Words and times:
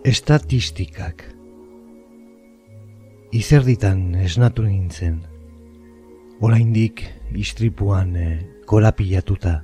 Estatistikak 0.00 1.26
Izerditan 3.36 4.14
esnatu 4.16 4.62
nintzen, 4.64 5.18
oraindik 6.40 7.02
istripuan 7.36 8.14
e, 8.16 8.28
kolapilatuta. 8.64 9.58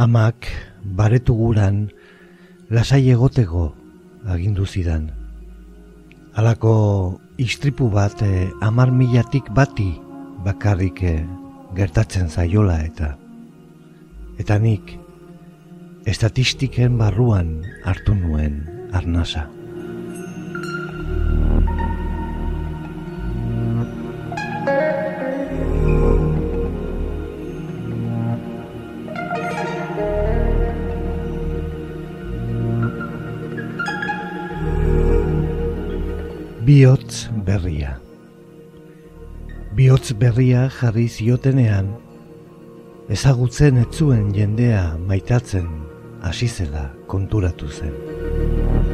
Amak 0.00 0.48
baretu 0.96 1.36
guran 1.36 1.90
lasai 2.72 3.02
egotego 3.12 3.66
agindu 4.24 4.64
zidan. 4.64 5.10
Halako 6.32 7.20
istripu 7.36 7.90
bat 7.92 8.24
eh, 8.24 8.48
e, 8.48 8.50
amar 8.64 8.96
milatik 8.96 9.52
bati 9.52 9.90
bakarrik 10.40 11.04
e, 11.04 11.18
gertatzen 11.76 12.32
zaiola 12.32 12.80
eta. 12.88 13.12
Eta 14.40 14.56
nik 14.56 14.96
estatistiken 16.06 16.96
barruan 16.98 17.60
hartu 17.84 18.14
nuen 18.14 18.62
arnasa. 18.92 19.48
Biotz 36.64 37.28
berria 37.44 37.98
Biotz 39.74 40.12
berria 40.12 40.68
jarri 40.70 41.08
ziotenean, 41.08 41.88
ezagutzen 43.10 43.80
etzuen 43.80 44.28
jendea 44.36 44.96
maitatzen 45.08 45.89
hasi 46.22 46.48
zela 46.48 46.90
konturatu 47.06 47.68
zen. 47.68 48.89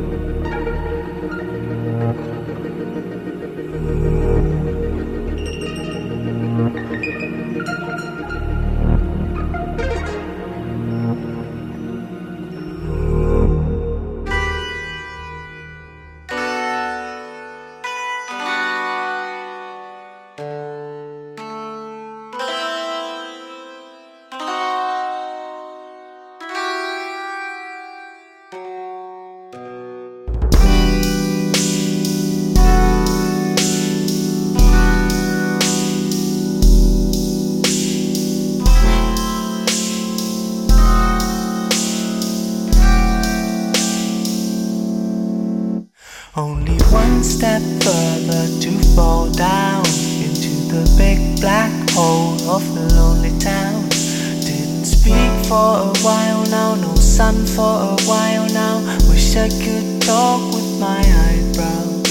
for 55.48 55.78
a 55.78 55.92
while 56.02 56.44
now, 56.50 56.74
no 56.74 56.94
sun 56.96 57.46
for 57.46 57.62
a 57.62 57.96
while 58.08 58.46
now. 58.52 58.80
Wish 59.08 59.36
I 59.36 59.48
could 59.48 60.02
talk 60.02 60.42
with 60.52 60.80
my 60.80 60.98
eyebrows. 60.98 62.02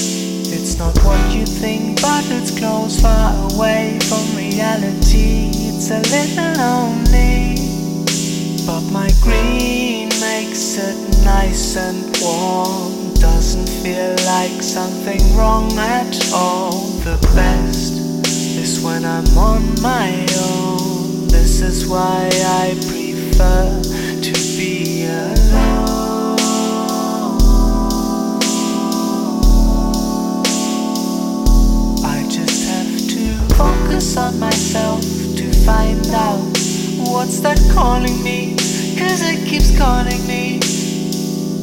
It's 0.55 0.77
not 0.77 0.97
what 1.03 1.19
you 1.35 1.45
think, 1.45 2.01
but 2.01 2.23
it's 2.31 2.57
close, 2.57 3.01
far 3.01 3.33
away 3.51 3.99
from 4.07 4.23
reality. 4.37 5.51
It's 5.67 5.91
a 5.91 5.99
little 6.15 6.53
lonely, 6.63 7.59
but 8.65 8.83
my 8.91 9.11
green 9.21 10.07
makes 10.21 10.77
it 10.77 11.25
nice 11.25 11.75
and 11.75 12.03
warm. 12.21 13.13
Doesn't 13.15 13.67
feel 13.83 14.15
like 14.25 14.61
something 14.61 15.21
wrong 15.35 15.71
at 15.77 16.31
all. 16.33 16.71
The 17.03 17.17
best 17.35 17.93
is 18.55 18.81
when 18.81 19.03
I'm 19.03 19.27
on 19.37 19.81
my 19.81 20.25
own. 20.39 21.27
This 21.27 21.59
is 21.59 21.85
why 21.85 22.29
I 22.31 22.94
safer 23.35 23.81
to 24.21 24.33
be 24.57 25.05
alone. 25.05 26.37
I 32.03 32.25
just 32.29 32.67
have 32.69 32.97
to 33.09 33.55
focus 33.55 34.15
on 34.17 34.39
myself 34.39 35.01
to 35.01 35.51
find 35.65 36.07
out 36.07 36.39
what's 37.11 37.41
that 37.41 37.59
calling 37.73 38.23
me, 38.23 38.55
cause 38.97 39.21
it 39.21 39.45
keeps 39.47 39.77
calling 39.77 40.25
me. 40.27 40.59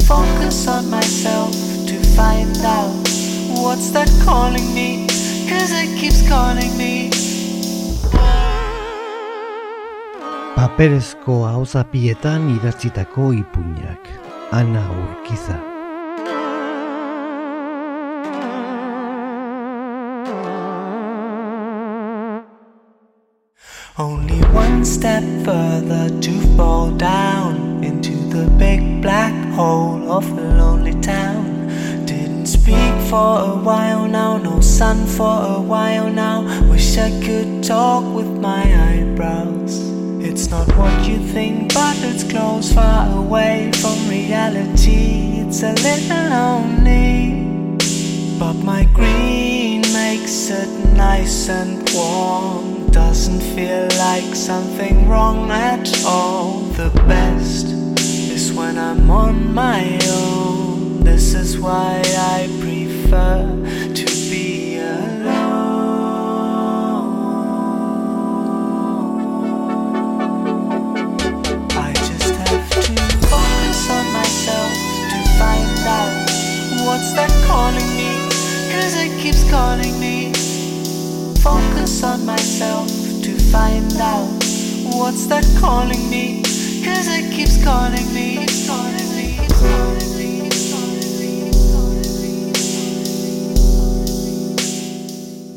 Focus 0.04 0.68
on 0.68 0.90
myself 0.90 1.52
to 1.86 1.98
find 2.16 2.56
out 2.58 2.92
what's 3.62 3.90
that 3.90 4.10
calling 4.24 4.74
me, 4.74 5.06
cause 5.48 5.72
it 5.72 5.98
keeps 5.98 6.26
calling 6.28 6.76
me. 6.76 7.01
paperezko 10.72 11.44
ahozapietan 11.46 12.48
idatzitako 12.56 13.32
ipuinak, 13.36 14.08
Ana 14.52 14.80
Urkiza. 14.88 15.58
Only 23.98 24.40
one 24.56 24.84
step 24.84 25.22
further 25.44 26.08
to 26.08 26.32
fall 26.56 26.90
down 26.96 27.84
into 27.84 28.16
the 28.32 28.48
big 28.56 29.02
black 29.02 29.34
hole 29.52 30.10
of 30.10 30.24
a 30.38 30.40
lonely 30.56 30.94
town. 31.02 31.68
Didn't 32.06 32.46
speak 32.46 32.94
for 33.10 33.40
a 33.44 33.56
while 33.60 34.08
now, 34.08 34.38
no 34.38 34.60
sun 34.60 35.04
for 35.04 35.36
a 35.56 35.60
while 35.60 36.08
now. 36.08 36.48
Wish 36.70 36.96
I 36.96 37.10
could 37.20 37.62
talk 37.62 38.04
with 38.14 38.40
my 38.40 38.64
eyebrows. 38.88 39.91
It's 40.24 40.48
not 40.48 40.68
what 40.76 41.08
you 41.08 41.18
think, 41.18 41.74
but 41.74 41.96
it's 41.98 42.22
close, 42.22 42.72
far 42.72 43.10
away 43.18 43.72
from 43.74 44.08
reality. 44.08 45.40
It's 45.40 45.64
a 45.64 45.72
little 45.72 46.28
lonely, 46.30 47.76
but 48.38 48.54
my 48.54 48.84
green 48.94 49.80
makes 49.92 50.48
it 50.48 50.70
nice 50.96 51.48
and 51.48 51.90
warm. 51.92 52.88
Doesn't 52.92 53.40
feel 53.40 53.88
like 53.98 54.36
something 54.36 55.08
wrong 55.08 55.50
at 55.50 55.90
all. 56.06 56.60
The 56.78 56.90
best 57.08 57.66
is 58.30 58.52
when 58.52 58.78
I'm 58.78 59.10
on 59.10 59.52
my 59.52 59.98
own. 60.08 61.00
This 61.02 61.34
is 61.34 61.58
why 61.58 62.00
I 62.06 62.48
prefer 62.60 63.91
It 78.94 79.18
keeps 79.20 79.42
calling 79.50 79.98
me. 79.98 80.32
Focus 81.40 82.02
on 82.04 82.24
myself 82.26 82.88
to 83.22 83.32
find 83.50 83.92
out 83.96 84.28
what's 84.94 85.26
that 85.26 85.44
calling 85.58 86.10
me. 86.10 86.42
Cause 86.84 87.08
it 87.08 87.32
keeps 87.32 87.62
calling 87.64 88.12
me. 88.14 88.36
Keeps 88.38 88.66
calling 88.66 89.08
me. 89.16 89.38
Keeps 89.40 89.60
calling 89.60 90.12
me. 90.18 90.32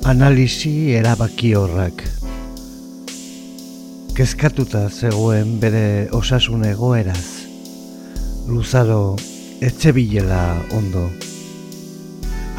Analisi 0.06 0.94
erabaki 0.96 1.54
horrak. 1.58 2.04
Kezkatuta 4.16 4.90
zegoen 4.90 5.60
bere 5.60 6.08
osasun 6.12 6.64
egoeraz. 6.64 7.46
Luzaro 8.48 9.18
etzebilela 9.62 10.56
ondo. 10.72 11.10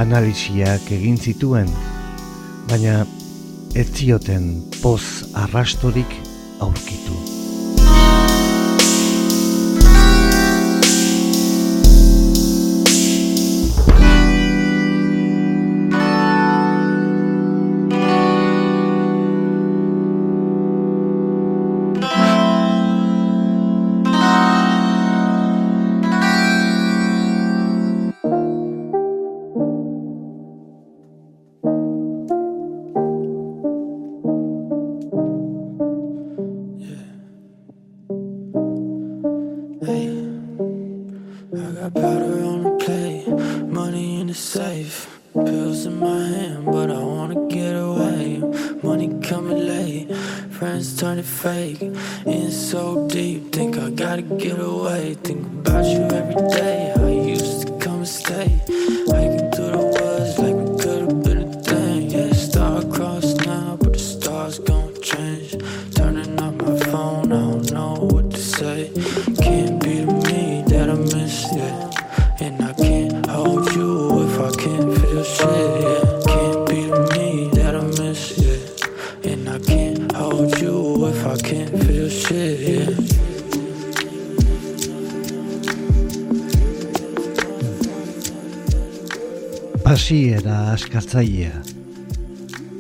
Analisiak 0.03 0.91
egin 0.93 1.17
zituen, 1.17 1.71
baina 2.69 2.99
ez 3.77 3.87
zioten 3.97 4.51
poz 4.83 5.25
arrastorik 5.47 6.21
aurkitu. 6.61 7.36
I 54.17 54.23
gotta 54.23 54.37
get 54.43 54.59
away. 54.59 55.13
Think 55.13 55.45
about 55.45 55.85
you 55.85 56.01
every 56.05 56.49
day, 56.49 56.95
how 56.97 57.07
you 57.07 57.26
Pasiera 90.07 90.71
askatzailea. 90.71 91.57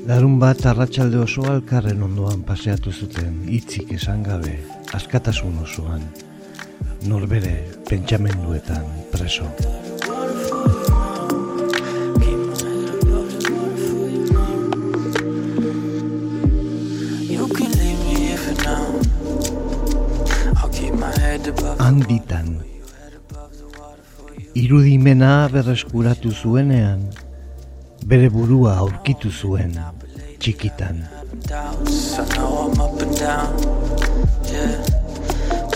Larun 0.06 0.36
bat 0.38 0.60
arratsalde 0.70 1.18
oso 1.18 1.42
alkarren 1.50 2.04
ondoan 2.06 2.44
paseatu 2.46 2.92
zuten, 2.92 3.40
hitzik 3.50 3.90
esan 3.96 4.22
gabe, 4.28 4.52
askatasun 4.94 5.56
osoan. 5.64 6.04
Norbere 7.10 7.56
pentsamenduetan 7.90 8.86
preso. 9.10 9.50
You 17.26 17.50
Irudimena 24.66 25.48
berreskuratu 25.52 26.30
zuenean, 26.34 27.02
bere 28.02 28.26
burua 28.34 28.72
aurkitu 28.82 29.30
zuen, 29.30 29.76
txikitan. 30.42 30.96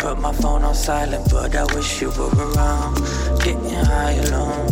Put 0.01 0.19
my 0.19 0.33
phone 0.33 0.65
on 0.65 0.75
silent, 0.75 1.31
but 1.31 1.55
I 1.55 1.65
wish 1.77 2.03
you 2.03 2.11
were 2.19 2.35
around. 2.35 2.97
Getting 3.45 3.79
high 3.87 4.19
alone. 4.27 4.67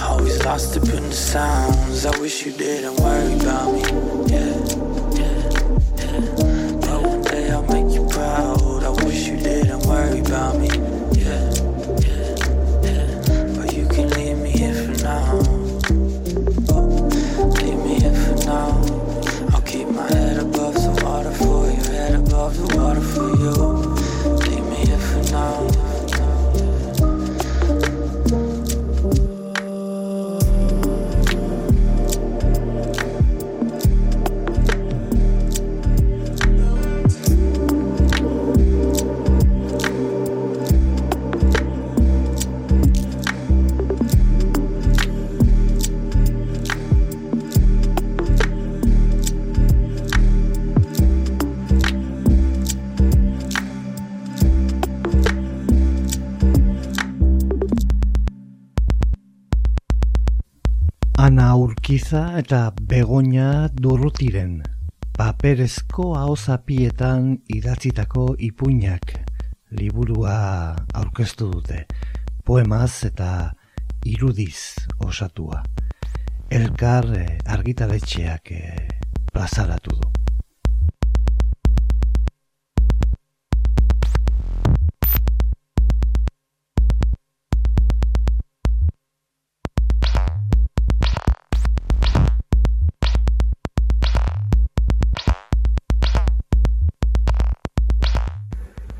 Always 0.00 0.42
lost 0.46 0.78
up 0.78 0.88
in 0.88 1.04
the 1.04 1.12
sounds. 1.12 2.06
I 2.06 2.16
wish 2.18 2.46
you 2.46 2.52
didn't 2.52 2.96
worry 3.02 3.34
about 3.40 3.74
me. 3.74 3.82
Yeah. 4.32 4.57
Urkiza 61.88 62.36
eta 62.36 62.58
Begoña 62.84 63.70
Durrutiren 63.72 64.58
paperezko 65.16 66.10
ahozapietan 66.20 67.30
idatzitako 67.48 68.24
ipuinak 68.48 69.14
liburua 69.72 70.34
aurkeztu 71.00 71.48
dute. 71.54 71.86
Poemaz 72.44 73.08
eta 73.08 73.30
irudiz 74.04 74.84
osatua. 75.00 75.62
Elkar 76.60 77.08
eh, 77.22 77.38
argitaletxeak 77.56 78.52
eh, 78.52 78.88
plazaratu 79.32 79.96
du. 79.96 80.17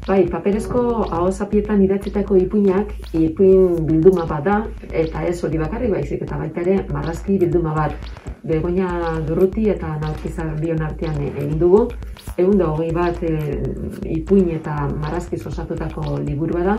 Bai, 0.08 0.22
paperezko 0.32 0.82
hau 1.12 1.26
zapietan 1.28 1.82
idatzitako 1.84 2.38
ipuinak, 2.40 2.94
ipuin 3.12 3.74
bilduma 3.84 4.22
bat 4.30 4.46
da, 4.46 4.54
eta 4.88 5.24
ez 5.28 5.34
hori 5.44 5.60
bakarri 5.60 5.90
baizik, 5.92 6.22
eta 6.24 6.38
baita 6.40 6.62
ere 6.62 6.76
marrazki 6.94 7.36
bilduma 7.42 7.74
bat. 7.76 8.08
Begoña 8.48 8.88
Durruti 9.26 9.66
eta 9.68 9.90
Naurkizar 10.00 10.54
bion 10.62 10.80
artean 10.86 11.20
egin 11.26 11.58
dugu. 11.60 11.82
Egun 12.38 12.56
da 12.56 12.70
hogei 12.72 12.88
bat 12.96 13.20
e, 13.20 13.34
ipuin 14.16 14.48
eta 14.56 14.78
marrazki 14.94 15.36
osatutako 15.52 16.22
liburua 16.24 16.64
da, 16.70 16.78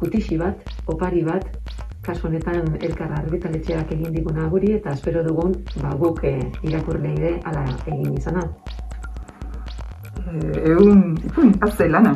kutixi 0.00 0.40
bat, 0.40 0.64
opari 0.86 1.26
bat, 1.28 1.44
kasu 2.06 2.30
honetan 2.30 2.78
elkarra 2.80 3.20
arbitaletxeak 3.20 3.92
egin 3.98 4.16
diguna 4.16 4.48
guri, 4.48 4.78
eta 4.78 4.96
espero 4.96 5.20
dugun 5.28 5.58
ba, 5.82 5.92
guk 6.00 6.24
e, 6.24 6.38
irakurle 6.64 7.12
ere 7.18 7.34
ala 7.44 7.68
egin 7.84 8.16
izana. 8.16 8.48
Egun, 10.30 11.16
ipuin, 11.26 11.52
azte 11.60 11.88
lana. 11.88 12.14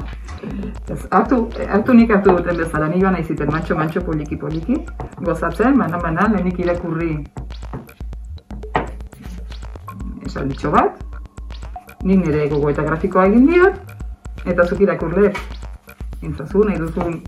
Artu, 1.11 1.49
hartu 1.69 1.95
nik 1.95 2.13
hartu 2.15 2.37
duten 2.37 2.57
bezala, 2.61 2.89
nioan 2.89 3.17
aiziten 3.19 3.51
mantxo 3.51 3.77
mantxo 3.77 4.01
poliki 4.07 4.39
poliki, 4.39 4.77
gozatzen, 5.27 5.77
manan 5.77 6.01
manan, 6.03 6.37
lehenik 6.37 6.61
irakurri 6.63 7.25
esalditxo 10.27 10.71
bat, 10.71 11.03
nik 12.05 12.23
nire 12.23 12.49
gogo 12.53 12.71
eta 12.71 12.87
grafikoa 12.87 13.27
egin 13.27 13.51
diot, 13.51 13.77
eta 14.45 14.67
zuk 14.69 14.81
irakurle, 14.87 15.33
intzazu, 16.23 16.65
nahi 16.65 16.79
duzun, 16.79 17.21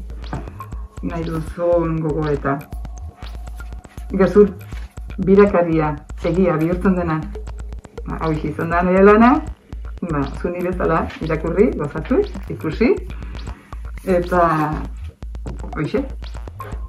nahi 1.02 1.24
duzun 1.26 2.00
gogo 2.06 2.28
eta. 2.30 2.58
Gezur, 4.14 4.54
birakaria, 5.26 5.94
egia, 6.24 6.56
bihurtzen 6.56 6.96
dena, 6.96 7.20
hau 8.20 8.32
izan 8.32 8.70
da 8.70 8.82
nire 8.82 9.02
lana, 9.04 9.36
ba, 10.02 10.22
zuni 10.40 10.62
bezala 10.62 11.06
irakurri, 11.24 11.70
gozatu, 11.78 12.20
ikusi, 12.54 12.94
eta 14.06 14.42
hoxe, 15.74 16.04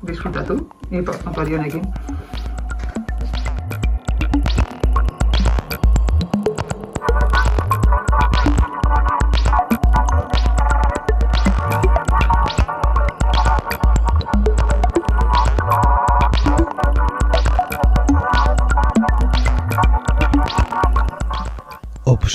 disfrutatu, 0.06 0.60
oparionekin. 1.32 1.84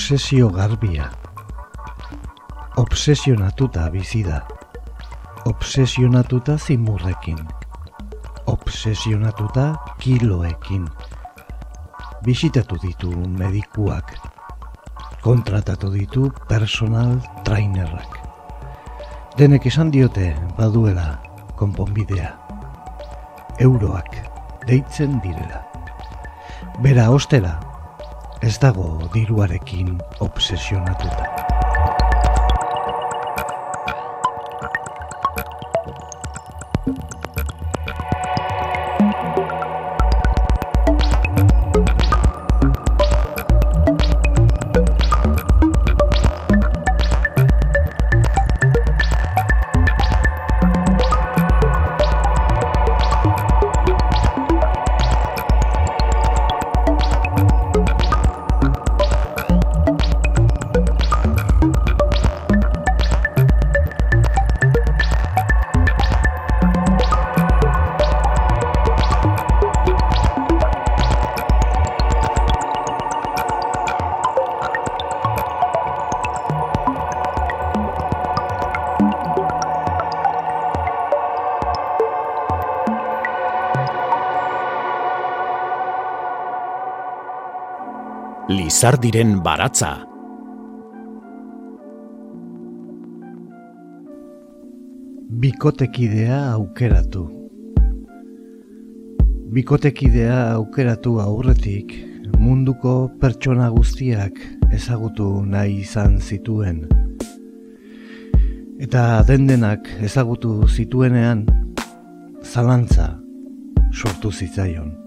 Obsesio 0.05 0.49
garbia. 0.49 1.09
Obsesionatuta 2.77 3.89
bizi 3.89 4.21
da. 4.23 4.45
Obsesionatuta 5.45 6.57
zimurrekin. 6.57 7.39
Obsesionatuta 8.45 9.75
kiloekin. 9.97 10.85
Bisitatu 12.21 12.77
ditu 12.77 13.09
medikuak. 13.09 14.13
Kontratatu 15.25 15.89
ditu 15.89 16.29
personal 16.47 17.17
trainerrak. 17.43 18.21
Denek 19.41 19.65
esan 19.65 19.89
diote 19.89 20.35
baduela 20.57 21.17
konponbidea. 21.57 22.35
Euroak 23.57 24.21
deitzen 24.67 25.17
direla. 25.23 25.65
Bera 26.83 27.09
ostela 27.09 27.64
ez 28.45 28.59
dago 28.61 29.09
diruarekin 29.13 29.97
obsesionatuta. 30.21 31.34
Lizardiren 88.75 89.37
baratza. 89.39 89.89
Bikotekidea 95.43 96.39
aukeratu. 96.55 97.21
Bikotekidea 99.55 100.41
aukeratu 100.57 101.13
aurretik 101.23 101.95
munduko 102.35 102.97
pertsona 103.21 103.69
guztiak 103.77 104.43
ezagutu 104.75 105.29
nahi 105.55 105.79
izan 105.85 106.19
zituen. 106.19 106.83
Eta 108.89 109.23
dendenak 109.31 109.87
ezagutu 110.09 110.67
zituenean 110.67 111.47
zalantza 112.43 113.07
sortu 113.93 114.35
zitzaion. 114.35 115.04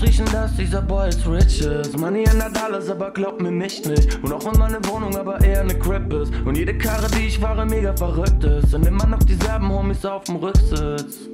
muss 0.00 0.08
riechen, 0.08 0.26
dass 0.32 0.54
dieser 0.56 0.82
Boy 0.82 1.08
ist 1.08 1.26
rich 1.26 1.60
ist. 1.60 1.98
Money 1.98 2.24
ändert 2.24 2.62
alles, 2.62 2.88
aber 2.88 3.10
glaubt 3.10 3.40
mir 3.40 3.50
nicht 3.50 3.86
nicht. 3.86 4.22
Und 4.22 4.32
auch 4.32 4.52
in 4.52 4.58
meine 4.58 4.78
Wohnung 4.86 5.16
aber 5.16 5.40
eher 5.40 5.60
eine 5.60 5.78
Crip 5.78 6.12
ist. 6.12 6.32
Und 6.44 6.56
jede 6.56 6.76
Karre, 6.76 7.08
die 7.10 7.26
ich 7.26 7.38
fahre, 7.38 7.66
mega 7.66 7.94
verrückt 7.96 8.44
ist. 8.44 8.74
Und 8.74 8.86
immer 8.86 9.06
noch 9.06 9.22
dieselben 9.22 9.70
Homies 9.70 10.04
auf 10.04 10.24
dem 10.24 10.36
Rücksitz. 10.36 11.28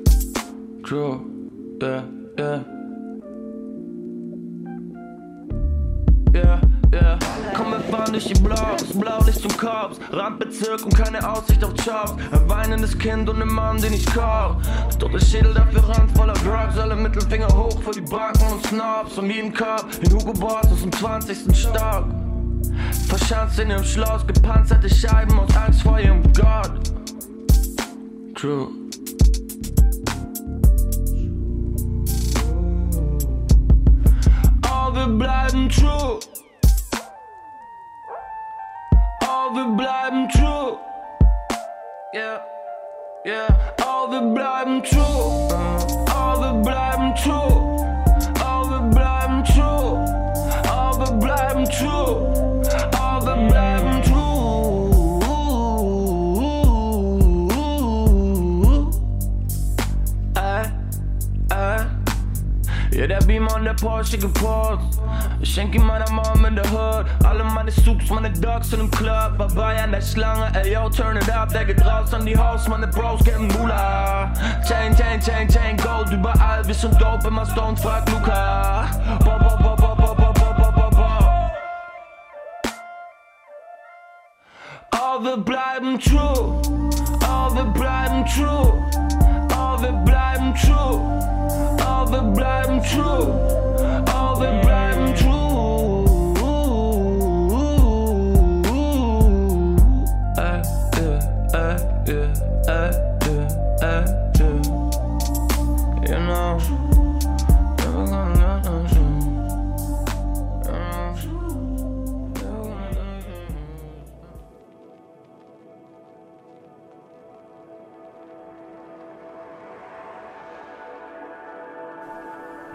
Crew, 0.83 1.21
yeah, 1.83 2.05
yeah. 2.39 2.76
Wir 7.87 7.97
fahren 7.97 8.13
durch 8.13 8.25
die 8.25 8.41
Blocks, 8.41 8.85
Blaulicht 8.95 9.41
zum 9.41 9.57
Korps, 9.57 9.99
Randbezirk 10.11 10.85
und 10.85 10.97
keine 10.97 11.29
Aussicht 11.29 11.63
auf 11.63 11.73
Jobs. 11.85 12.15
Ein 12.33 12.49
weinendes 12.49 12.99
Kind 12.99 13.29
und 13.29 13.41
ein 13.41 13.49
Mann, 13.49 13.81
den 13.81 13.93
ich 13.93 14.05
koch. 14.07 14.57
Tote 14.99 15.25
Schädel 15.25 15.55
dafür 15.55 15.89
Rand 15.89 16.11
voller 16.17 16.33
Drugs, 16.33 16.77
alle 16.79 16.97
Mittelfinger 16.97 17.49
hoch 17.49 17.81
für 17.83 17.93
die 17.93 18.01
Braken 18.01 18.53
und 18.53 18.67
Snobs. 18.67 19.17
Um 19.19 19.31
jeden 19.31 19.55
Korb 19.55 19.87
in 20.03 20.13
Hugo 20.13 20.33
Boss 20.33 20.67
aus 20.73 20.81
dem 20.83 20.93
20. 20.93 21.57
Stock. 21.57 22.07
Verschanzt 23.09 23.61
in 23.61 23.71
ihrem 23.71 23.85
Schloss, 23.85 24.27
gepanzerte 24.27 24.93
Scheiben 24.93 25.39
aus 25.39 25.55
Angst 25.57 25.83
vor 25.83 26.01
ihrem 26.01 26.23
Gott. 26.33 26.73
True. 28.35 28.69
wir 39.57 39.75
bleiben 39.75 40.29
true. 40.29 40.79
Yeah, 42.13 42.41
yeah. 43.25 43.49
Oh, 43.83 44.11
wir 44.11 44.21
bleiben 44.21 44.83
true. 44.83 45.49
Oh, 46.15 46.41
wir 46.41 46.63
bleiben 46.63 47.15
true. 47.15 47.65
Oh, 48.45 48.71
wir 48.71 48.91
bleiben 48.91 49.45
true. 49.45 50.05
Oh, 50.69 50.99
wir 50.99 51.13
bleiben 51.19 51.65
true. 51.65 52.36
Porsche 63.81 64.19
geport. 64.19 64.81
Ich 65.41 65.55
schenke 65.55 65.79
meiner 65.79 66.11
Mom 66.11 66.45
in 66.45 66.57
der 66.57 66.65
Hood. 66.73 67.07
Alle 67.25 67.45
meine 67.45 67.71
Soups, 67.71 68.09
meine 68.11 68.31
Dogs 68.31 68.73
in 68.73 68.81
dem 68.81 68.91
Club. 68.91 69.37
Vorbei 69.37 69.83
an 69.83 69.93
der 69.93 70.01
Schlange, 70.01 70.51
ey 70.55 70.73
yo, 70.73 70.89
turn 70.89 71.17
it 71.17 71.31
up. 71.31 71.51
Der 71.51 71.65
geht 71.65 71.85
raus 71.85 72.13
an 72.15 72.25
die 72.27 72.37
Haus, 72.37 72.69
meine 72.69 72.87
Bros 72.89 73.23
geben 73.25 73.49
Mula. 73.49 74.33
Chain, 74.67 74.97
chain, 74.97 75.21
chain, 75.21 75.49
chain, 75.49 75.77
Gold 75.77 76.11
überall. 76.11 76.67
Wir 76.67 76.75
sind 76.75 77.01
dope, 77.01 77.29
immer 77.29 77.45
Stones, 77.47 77.81
frag 77.81 78.11
Luca. 78.11 78.87
Bo, 79.21 79.39
bo, 79.39 79.57
bo, 79.57 79.77
bo, 79.77 79.95
bo, 79.95 80.15
bo, 80.15 80.33
bo, 80.33 80.55
bo, 80.55 80.73
bo, 80.73 80.91
bo. 80.91 81.07
All 84.91 85.23
wir 85.23 85.37
bleiben 85.37 85.99
true. 85.99 86.61
All 87.29 87.55
wir 87.55 87.65
bleiben 87.65 88.25
true. 88.27 88.73
All 89.57 89.81
wir 89.83 89.93
bleiben 90.05 90.55
true. 90.55 91.01
All 91.87 92.11
wir 92.11 92.23
bleiben 92.23 92.83
true 92.83 93.66
vi 94.39 95.13
true. 95.17 95.47
You 106.07 106.19
know, 106.23 106.59
never 107.79 108.07
gonna 108.07 108.37
let 108.41 108.97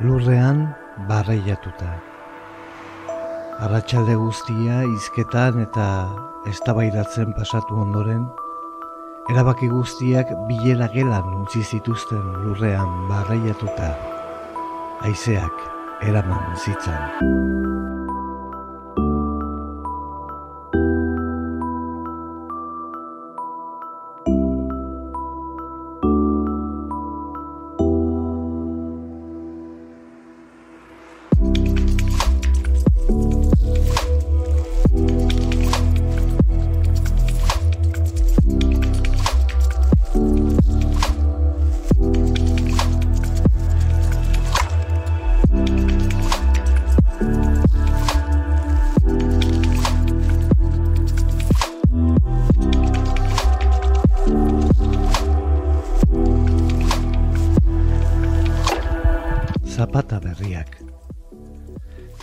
lurrean 0.02 0.71
barreiatuta. 1.12 1.90
Arratxalde 3.66 4.16
guztia 4.20 4.78
hizketan 4.88 5.60
eta 5.66 5.88
eztabaidatzen 6.52 7.34
pasatu 7.38 7.82
ondoren, 7.84 8.24
erabaki 9.34 9.68
guztiak 9.74 10.32
bilela 10.48 10.88
gelan 10.96 11.28
utzi 11.42 11.64
zituzten 11.64 12.24
lurrean 12.46 12.96
barreiatuta. 13.12 13.92
Haizeak 15.04 15.66
eraman 16.08 16.56
zitzan. 16.64 18.01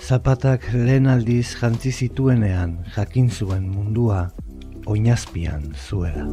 Zapatak 0.09 0.63
lehen 0.73 1.05
aldiz 1.13 1.51
jantzi 1.61 1.91
zituenean 1.93 2.71
jakin 2.95 3.29
zuen 3.29 3.67
mundua 3.69 4.23
oinazpian 4.89 5.67
zuela. 5.77 6.25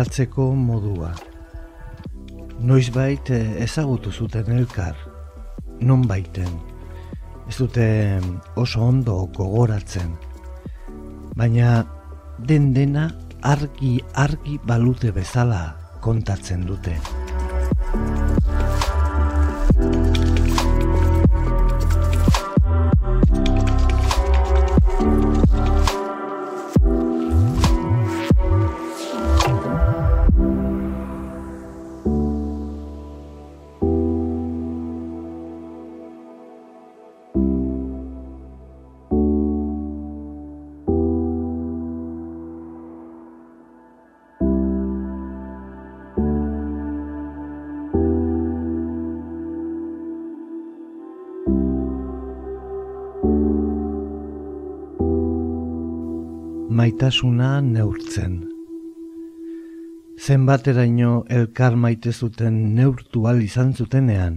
Kontatzeko 0.00 0.54
modua. 0.56 1.10
Noizbait 2.64 3.30
eh, 3.36 3.60
ezagutu 3.60 4.08
zuten 4.10 4.48
elkar, 4.56 4.96
non 5.84 6.06
baiten. 6.08 6.48
Ez 7.44 7.58
dute 7.58 7.84
oso 8.56 8.80
ondo 8.80 9.26
gogoratzen. 9.36 10.16
Baina 11.36 11.84
den 12.48 12.72
dena 12.72 13.10
argi 13.42 13.98
argi 14.14 14.56
balute 14.64 15.12
bezala 15.12 15.64
kontatzen 16.00 16.64
dute. 16.64 16.96
Maitasuna 56.70 57.60
neurtzen. 57.60 58.34
Zenbateraino 60.22 61.24
elkar 61.26 61.74
maite 61.74 62.12
zuten 62.12 62.60
neurtu 62.76 63.24
al 63.26 63.42
izan 63.42 63.72
zutenean, 63.74 64.36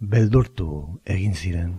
beldurtu 0.00 0.70
egin 1.06 1.36
ziren. 1.38 1.76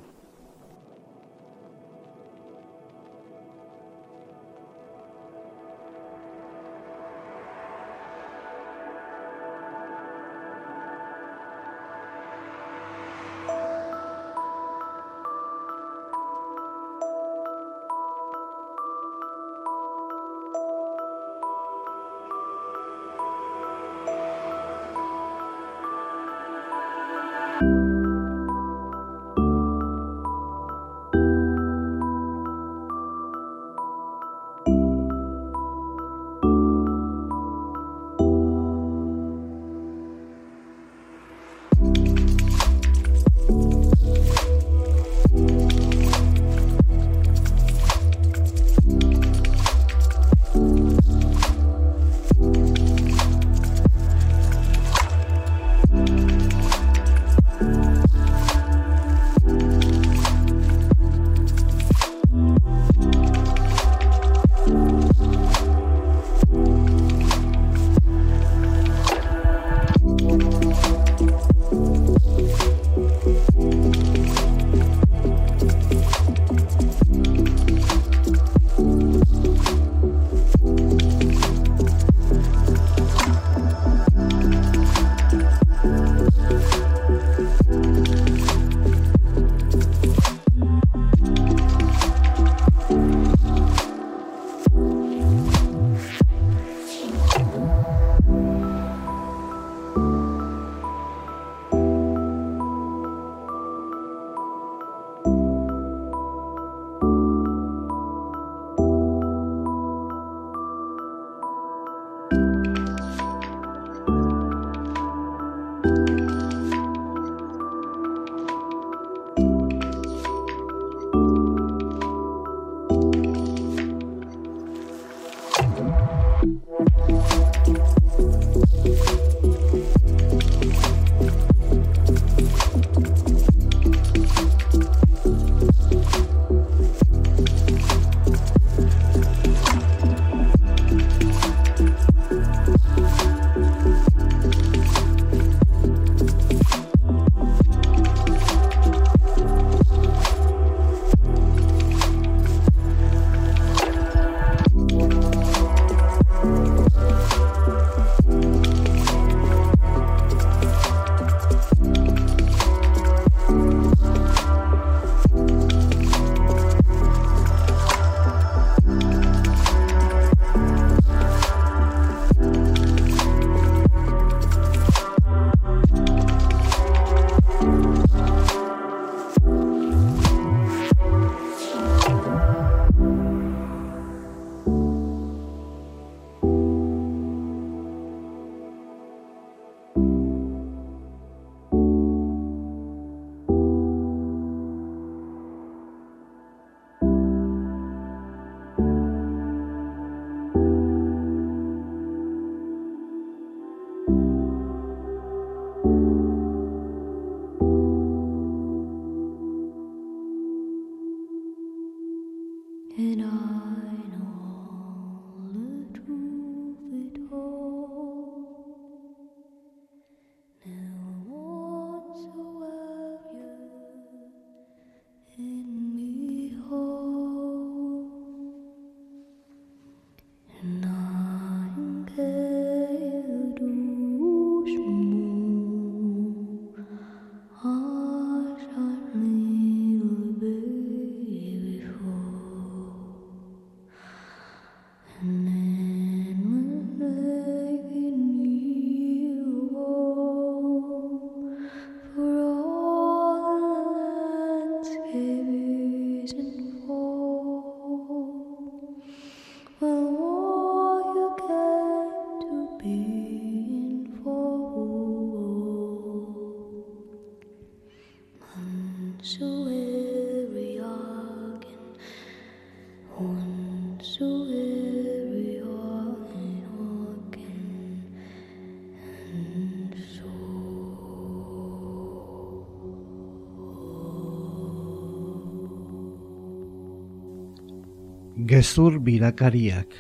Gezur 288.60 288.98
birakariak. 289.06 289.94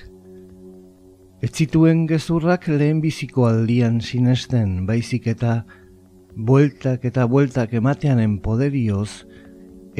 Ez 1.45 1.50
zituen 1.62 2.00
gezurrak 2.10 2.65
lehen 2.67 2.98
biziko 3.00 3.45
aldian 3.48 4.02
sinesten, 4.04 4.74
baizik 4.89 5.30
eta 5.32 5.54
bueltak 6.50 7.06
eta 7.08 7.28
bueltak 7.32 7.78
emateanen 7.80 8.34
poderioz 8.43 9.24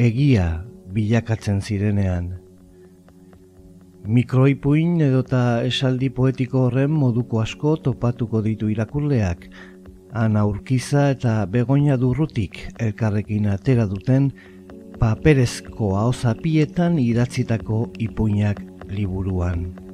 egia 0.08 0.44
bilakatzen 0.92 1.62
zirenean. 1.64 2.28
Mikroipuin 4.04 5.00
edota 5.08 5.42
esaldi 5.72 6.12
poetiko 6.20 6.66
horren 6.66 6.92
moduko 6.92 7.40
asko 7.46 7.78
topatuko 7.88 8.44
ditu 8.44 8.68
irakurleak, 8.76 9.48
ana 10.12 10.44
urkiza 10.52 11.08
eta 11.16 11.38
begoina 11.56 11.96
durrutik 11.96 12.66
elkarrekin 12.90 13.48
atera 13.56 13.88
duten 13.96 14.34
paperezko 15.00 15.94
haozapietan 15.96 16.98
idatzitako 17.00 17.78
ipuinak 18.06 18.60
liburuan. 18.92 19.89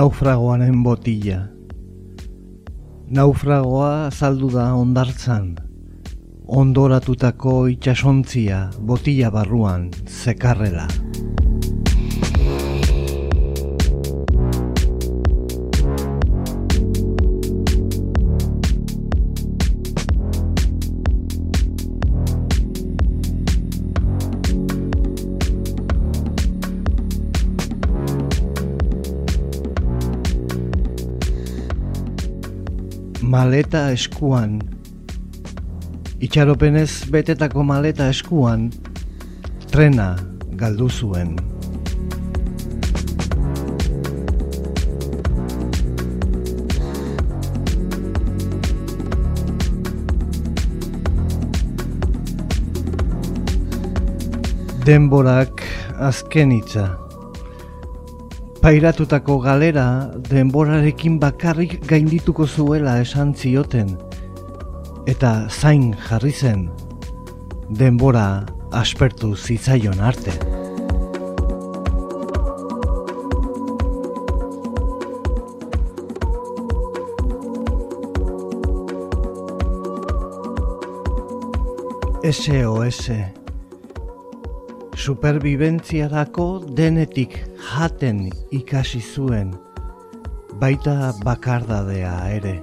Naufragoaren 0.00 0.78
botilla. 0.82 1.38
Naufragoa 3.16 4.06
azaldu 4.06 4.48
da 4.54 4.70
ondartzan, 4.78 5.50
ondoratutako 6.62 7.58
itxasontzia 7.74 8.62
botilla 8.92 9.28
barruan 9.36 9.90
zekarrela. 10.22 10.88
maleta 33.70 33.92
eskuan 33.94 34.58
Itxaropenez 36.18 37.06
betetako 37.06 37.62
maleta 37.62 38.08
eskuan 38.10 38.72
Trena 39.70 40.16
galdu 40.58 40.88
zuen 40.90 41.36
Denborak 54.82 55.62
azken 56.00 56.50
hitza. 56.50 57.09
Pairatutako 58.60 59.38
galera 59.40 60.12
denborarekin 60.28 61.14
bakarrik 61.16 61.78
gaindituko 61.88 62.44
zuela 62.44 62.98
esan 63.00 63.32
zioten. 63.32 63.94
Eta 65.08 65.30
zain 65.48 65.94
jarri 65.96 66.32
zen, 66.32 66.66
denbora 67.72 68.44
aspertu 68.82 69.32
zitzaion 69.34 69.96
arte. 70.04 70.36
SOS 82.28 83.08
Superbibentziarako 85.00 86.50
denetik 86.76 87.40
jaten 87.70 88.28
ikasi 88.50 89.00
zuen, 89.00 89.54
baita 90.62 91.12
bakardadea 91.24 92.14
ere. 92.40 92.54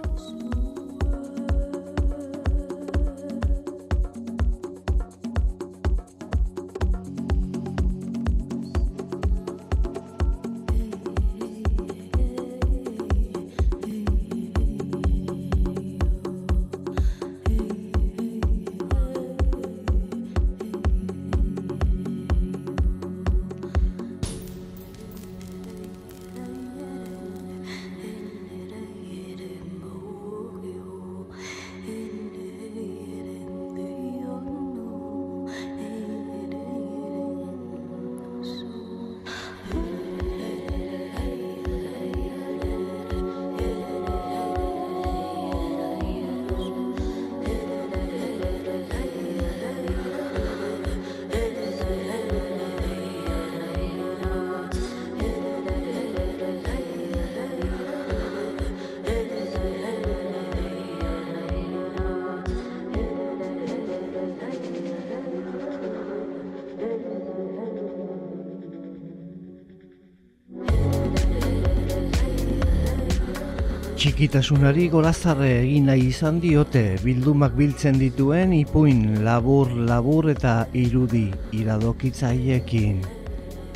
Txikitasunari 73.98 74.84
golazarre 74.94 75.48
egin 75.64 75.88
nahi 75.90 76.04
izan 76.12 76.36
diote 76.38 76.84
bildumak 77.02 77.56
biltzen 77.58 77.98
dituen 77.98 78.54
ipuin 78.54 79.24
labur 79.26 79.72
labur 79.90 80.30
eta 80.30 80.52
irudi 80.78 81.24
iradokitzaiekin. 81.58 83.02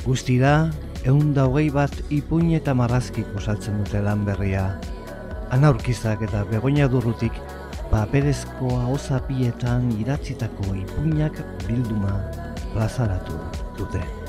Guztira, 0.06 0.54
egun 1.02 1.34
hogei 1.42 1.66
bat 1.74 1.98
ipuin 2.14 2.54
eta 2.60 2.78
marrazki 2.78 3.26
osatzen 3.34 3.82
dute 3.82 4.06
lan 4.06 4.22
berria. 4.30 4.68
Anaurkizak 5.58 6.22
eta 6.30 6.46
begoina 6.54 6.86
durrutik 6.86 7.42
paperezkoa 7.90 8.92
osapietan 8.94 9.90
idatzitako 9.98 10.76
ipuinak 10.86 11.42
bilduma 11.66 12.20
plazaratu 12.76 13.42
dute. 13.74 14.21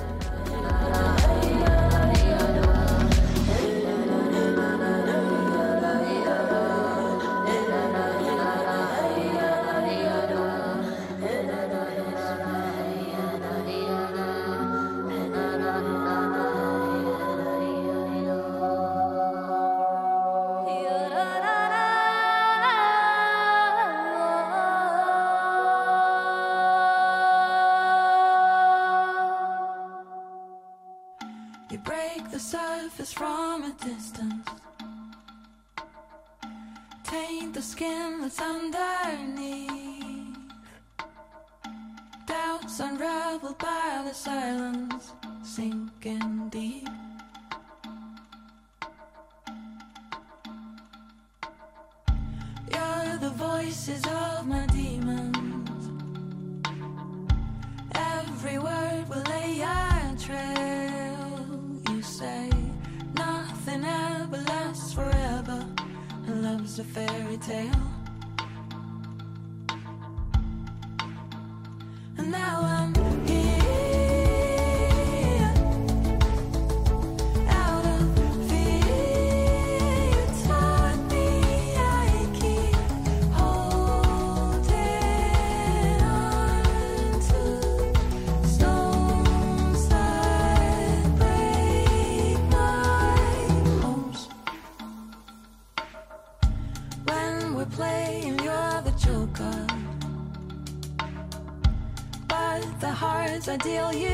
deal 103.63 103.93
you 103.95 104.12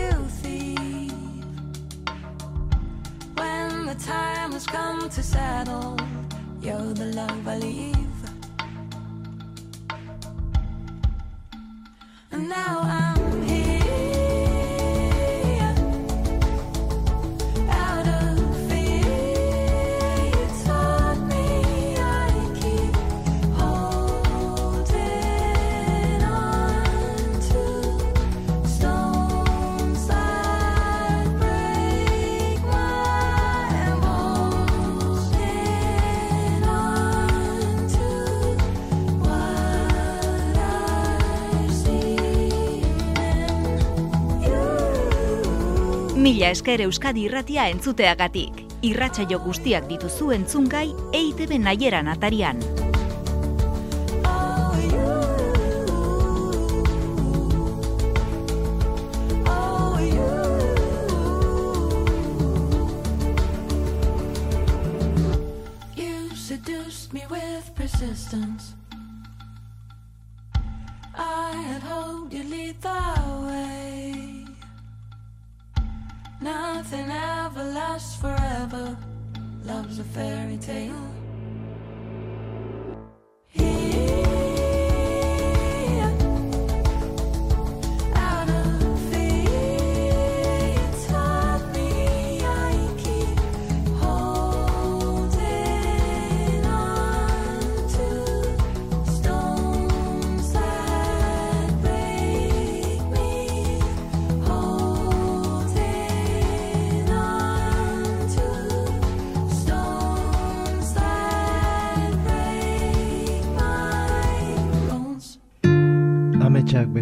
Mila 46.39 46.53
esker 46.55 46.85
Euskadi 46.85 47.25
irratia 47.27 47.65
entzuteagatik. 47.73 48.61
Irratsaio 48.87 49.41
guztiak 49.43 49.91
dituzu 49.91 50.31
entzungai 50.39 50.87
EITB 51.11 51.59
nahieran 51.67 52.15
atarian. 52.15 52.63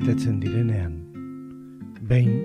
Betetzen 0.06 0.38
direnean. 0.38 0.92
Behin, 2.06 2.44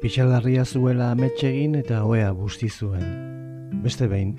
pixalarria 0.00 0.64
zuela 0.64 1.10
ametsegin 1.12 1.74
eta 1.76 1.98
oea 2.08 2.30
busti 2.32 2.70
zuen. 2.72 3.04
Beste 3.84 4.08
behin, 4.08 4.30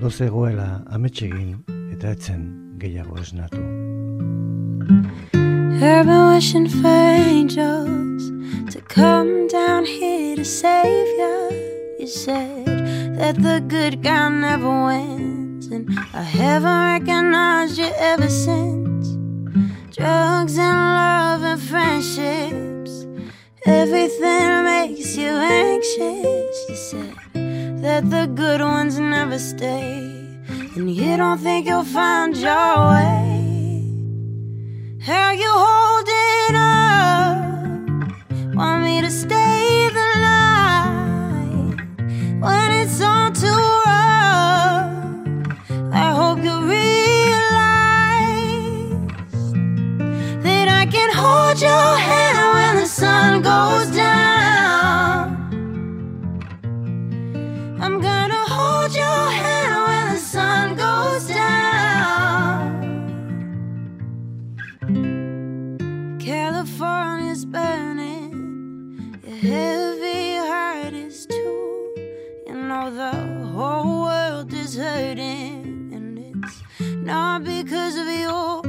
lo 0.00 0.10
zegoela 0.10 0.82
ametsegin 0.92 1.56
eta 1.94 2.12
etzen 2.12 2.44
gehiago 2.82 3.16
esnatu. 3.16 3.62
I've 5.80 6.12
wishing 6.34 6.68
for 6.68 6.86
angels 6.86 8.28
to 8.74 8.80
come 8.82 9.48
down 9.48 9.86
here 9.86 10.36
to 10.36 10.44
save 10.44 11.08
you. 11.16 11.48
You 11.98 12.06
said 12.06 13.16
that 13.16 13.36
the 13.40 13.64
good 13.66 14.02
guy 14.02 14.28
never 14.28 14.68
wins, 14.68 15.66
and 15.68 15.88
I 16.12 16.22
haven't 16.22 17.00
recognized 17.00 17.78
you 17.78 17.90
ever 17.96 18.28
since. 18.28 18.91
Drugs 20.02 20.58
and 20.58 20.78
love 20.78 21.42
and 21.44 21.62
friendships, 21.62 23.06
everything 23.64 24.64
makes 24.64 25.16
you 25.16 25.28
anxious. 25.28 26.64
You 26.68 26.74
said 26.74 27.14
that 27.84 28.10
the 28.10 28.26
good 28.26 28.60
ones 28.60 28.98
never 28.98 29.38
stay, 29.38 30.02
and 30.74 30.90
you 30.90 31.16
don't 31.16 31.38
think 31.38 31.68
you'll 31.68 31.84
find 31.84 32.36
your 32.36 32.76
way. 32.94 33.84
How 35.06 35.30
you 35.30 35.52
holding 35.66 36.56
up? 36.56 38.56
Want 38.56 38.82
me 38.82 39.02
to 39.02 39.10
stay 39.10 39.61
hold 51.14 51.60
your 51.60 51.96
hand 51.96 52.54
when 52.54 52.76
the 52.82 52.86
sun 52.86 53.42
goes 53.42 53.88
down. 53.94 55.36
I'm 57.80 58.00
gonna 58.00 58.44
hold 58.48 58.94
your 58.94 59.30
hand 59.42 59.74
when 59.88 60.14
the 60.14 60.20
sun 60.20 60.74
goes 60.76 61.26
down. 61.26 62.62
California's 66.18 67.44
burning, 67.44 69.18
your 69.24 69.36
heavy 69.36 70.36
heart 70.36 70.94
is 70.94 71.26
too. 71.26 71.94
You 72.46 72.54
know 72.54 72.90
the 72.90 73.12
whole 73.52 74.02
world 74.02 74.52
is 74.52 74.76
hurting, 74.76 75.90
and 75.92 76.18
it's 76.18 76.62
not 76.80 77.44
because 77.44 77.96
of 77.96 78.06
you. 78.06 78.61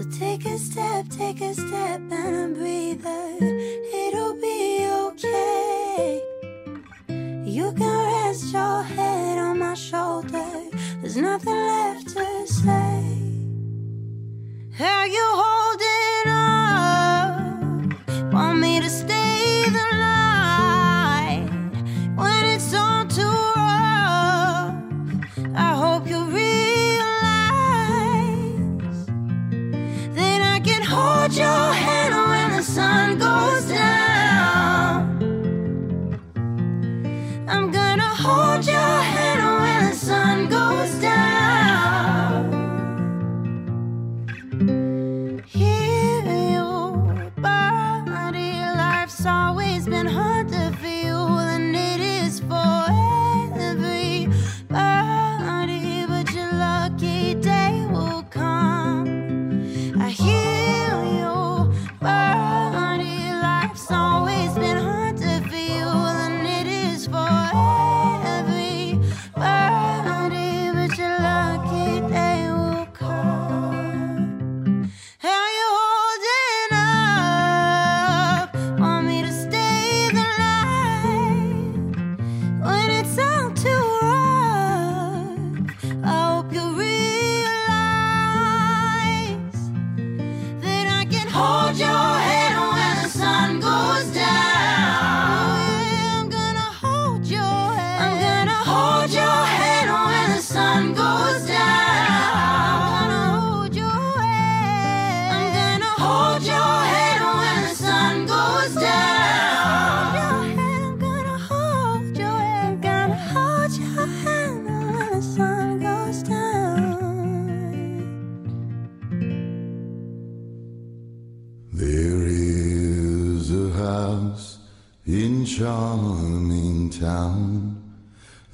So 0.00 0.08
take 0.18 0.46
a 0.46 0.56
step, 0.56 1.08
take 1.10 1.42
a 1.42 1.52
step, 1.52 2.00
and 2.10 2.56
breathe 2.56 3.02
breather. 3.02 3.36
It'll 3.92 4.32
be 4.40 4.86
okay. 4.88 6.22
You 7.44 7.70
can 7.72 8.24
rest 8.24 8.50
your 8.50 8.82
head 8.82 9.36
on 9.36 9.58
my 9.58 9.74
shoulder. 9.74 10.70
There's 11.02 11.18
nothing 11.18 11.54
left 11.54 12.08
to 12.16 12.46
say. 12.46 13.04
How 14.72 15.04
you 15.04 15.26
holding 15.42 15.89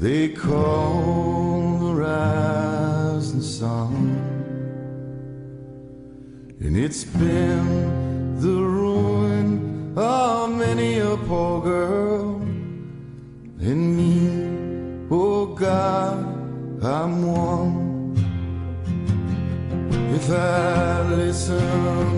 they 0.07 0.29
call 0.29 1.79
the 1.81 1.93
rising 1.93 3.41
sun, 3.43 3.93
and 6.61 6.77
it's 6.77 7.03
been 7.03 8.39
the 8.41 8.59
ruin 8.79 9.93
of 9.99 10.51
many 10.51 11.01
a 11.01 11.17
poor 11.27 11.61
girl 11.61 12.37
and 13.69 13.83
me. 13.99 14.15
Oh 15.11 15.47
God, 15.47 16.19
I'm 16.85 17.15
one. 17.27 18.15
If 20.15 20.31
I 20.31 21.03
listen 21.17 22.16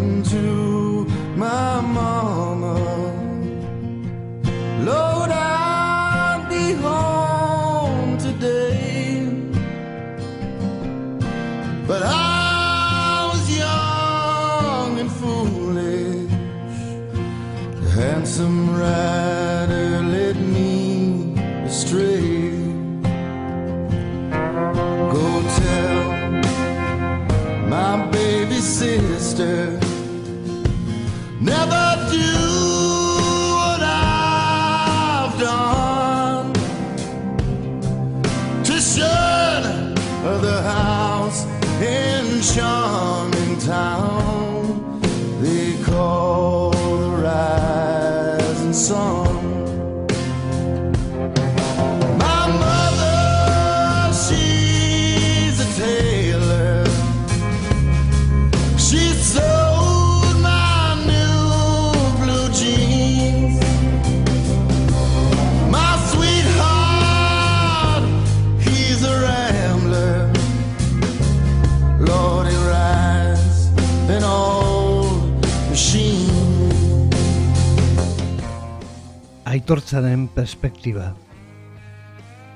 Aitortzaren 79.69 80.23
perspektiba. 80.33 81.11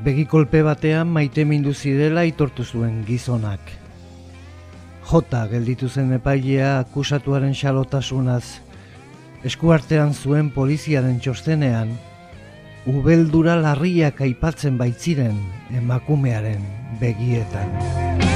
Begikolpe 0.01 0.63
batean 0.65 1.11
maite 1.13 1.45
mindu 1.45 1.75
zirela 1.77 2.23
aitortu 2.25 2.65
zuen 2.65 3.03
gizonak. 3.05 3.61
Jota 5.11 5.43
gelditu 5.53 5.91
zen 5.93 6.17
epailea 6.17 6.79
akusatuaren 6.79 7.53
xalotasunaz. 7.53 8.65
Eskuartean 9.45 10.17
zuen 10.17 10.49
poliziaren 10.57 11.21
txostenean, 11.21 11.93
ubeldura 12.89 13.61
larriak 13.61 14.25
aipatzen 14.25 14.81
baitziren 14.81 15.37
emakumearen 15.83 16.65
begietan. 16.97 18.32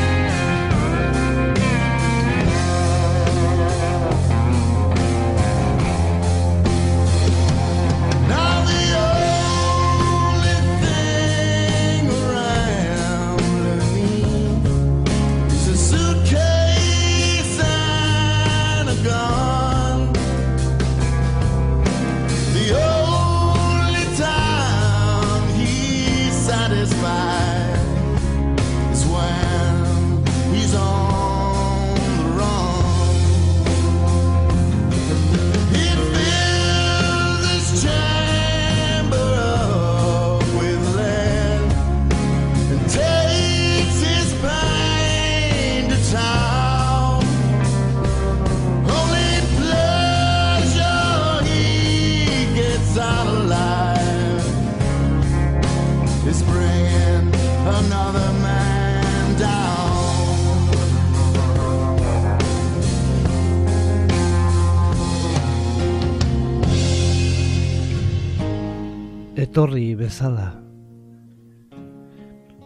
Etorri 69.37 69.91
bezala. 69.93 70.47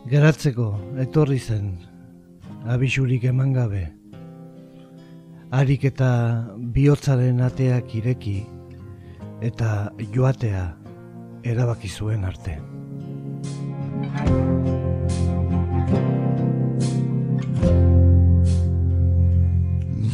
Geratzeko 0.06 0.68
etorri 1.02 1.38
zen, 1.38 1.72
abisurik 2.70 3.24
eman 3.26 3.50
gabe. 3.56 3.82
Harik 5.50 5.88
eta 5.90 6.10
bihotzaren 6.76 7.42
ateak 7.42 7.90
ireki 7.98 8.36
eta 9.42 9.90
joatea 10.14 10.62
erabaki 11.42 11.90
zuen 11.90 12.24
arte. 12.24 12.54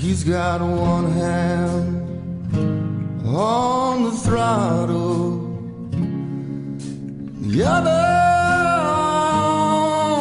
He's 0.00 0.24
got 0.24 0.62
one 0.62 1.12
hand 1.12 2.06
on 3.26 4.04
the 4.04 4.12
throttle, 4.12 5.45
the 7.56 7.64
other 7.64 7.90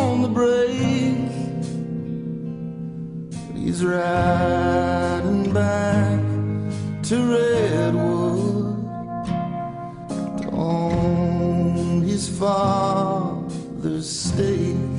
on 0.08 0.22
the 0.22 0.30
brake. 0.30 1.32
He's 3.54 3.84
riding 3.84 5.52
back 5.52 6.22
to 7.04 7.16
Redwood 7.34 8.78
to 10.44 10.50
own 10.52 12.04
his 12.04 12.30
father's 12.40 14.10
stake. 14.10 14.95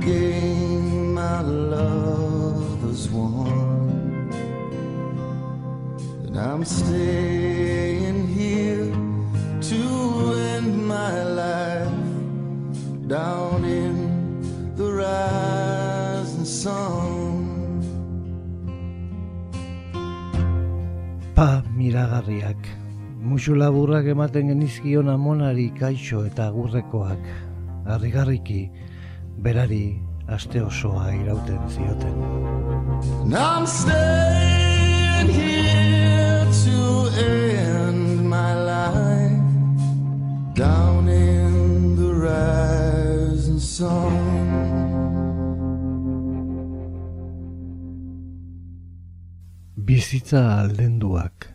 Game 0.00 1.14
my 1.14 1.40
lovers 1.42 3.08
won. 3.10 4.30
And 6.26 6.38
I'm 6.38 6.64
staying 6.64 8.28
here 8.28 8.88
to 9.60 9.82
end 10.56 10.86
my 10.86 11.22
life 11.24 12.00
down 13.06 13.64
in 13.64 13.94
the 14.76 14.88
rising 14.90 16.44
sun. 16.44 17.46
Pa 21.34 21.62
miragarriak, 21.76 22.60
musu 23.20 23.54
laburrak 23.54 24.06
ematen 24.08 24.48
genizkion 24.48 25.08
amonari 25.12 25.68
kaixo 25.76 26.24
eta 26.26 26.48
agurrekoak, 26.48 27.20
harrigarriki 27.88 28.70
berari 29.40 29.96
aste 30.28 30.62
osoa 30.62 31.10
irauten 31.14 31.62
zioten. 31.72 32.16
I'm 33.32 33.66
staying 33.66 35.28
here 35.28 36.44
to 36.64 36.78
end 37.16 38.28
my 38.28 38.52
life 38.54 39.50
down 40.54 41.08
in 41.08 41.96
the 41.96 42.12
rising 42.12 43.60
sun. 43.60 44.18
Bizitza 49.76 50.60
aldenduak. 50.60 51.48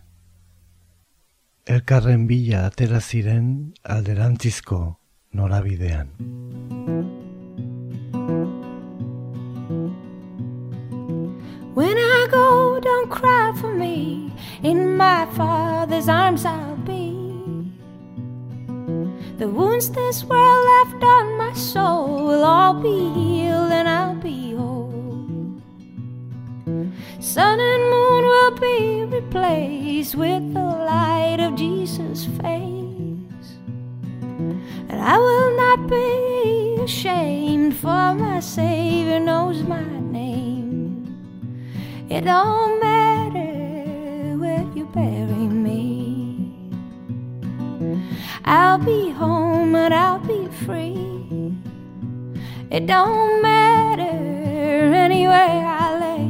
Elkarren 1.65 2.27
bila 2.27 2.65
atera 2.69 2.99
ziren 3.01 3.73
alderantzizko 3.83 4.81
norabidean. 5.33 6.09
Cry 13.15 13.53
for 13.59 13.73
me. 13.73 14.31
In 14.61 14.97
my 14.97 15.25
father's 15.37 16.09
arms 16.09 16.45
I'll 16.45 16.75
be. 16.77 17.13
The 19.37 19.47
wounds 19.47 19.89
this 19.89 20.23
world 20.23 20.65
left 20.73 21.03
on 21.03 21.37
my 21.37 21.53
soul 21.53 22.25
will 22.27 22.43
all 22.43 22.73
be 22.73 22.97
healed 23.17 23.71
and 23.71 23.87
I'll 23.87 24.15
be 24.15 24.53
whole. 24.53 25.61
Sun 27.19 27.59
and 27.59 27.83
moon 27.93 28.23
will 28.33 28.55
be 28.67 29.05
replaced 29.17 30.15
with 30.15 30.53
the 30.53 30.67
light 30.91 31.39
of 31.39 31.55
Jesus' 31.55 32.25
face. 32.41 33.47
And 34.89 34.99
I 35.13 35.17
will 35.17 35.51
not 35.63 35.79
be 35.89 36.77
ashamed, 36.83 37.75
for 37.75 38.13
my 38.13 38.39
Savior 38.39 39.19
knows 39.19 39.63
my 39.63 39.83
name. 39.83 40.04
It 42.07 42.21
don't 42.21 42.79
matter 42.79 44.37
where 44.37 44.63
you 44.75 44.85
bury 44.93 45.47
me. 45.47 46.53
I'll 48.45 48.77
be 48.77 49.09
home 49.09 49.73
and 49.73 49.91
I'll 49.91 50.19
be 50.19 50.47
free. 50.65 51.57
It 52.69 52.85
don't 52.85 53.41
matter 53.41 54.03
anywhere 54.03 55.65
I 55.65 55.99
lay. 55.99 56.29